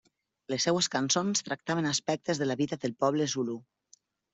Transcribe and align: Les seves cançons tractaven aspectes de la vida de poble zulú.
Les 0.53 0.65
seves 0.67 0.87
cançons 0.95 1.47
tractaven 1.51 1.91
aspectes 1.93 2.43
de 2.45 2.51
la 2.51 2.59
vida 2.65 2.83
de 2.87 2.95
poble 3.05 3.33
zulú. 3.39 3.65